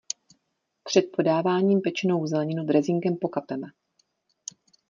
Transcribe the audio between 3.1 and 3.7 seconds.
pokapeme.